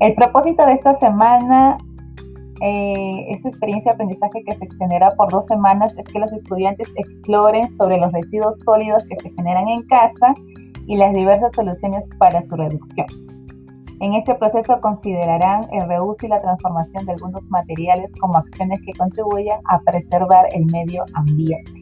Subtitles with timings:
[0.00, 1.76] El propósito de esta semana,
[2.60, 6.90] eh, esta experiencia de aprendizaje que se extenderá por dos semanas, es que los estudiantes
[6.96, 10.34] exploren sobre los residuos sólidos que se generan en casa
[10.86, 13.06] y las diversas soluciones para su reducción.
[14.00, 18.92] En este proceso considerarán el reuso y la transformación de algunos materiales como acciones que
[18.92, 21.75] contribuyan a preservar el medio ambiente.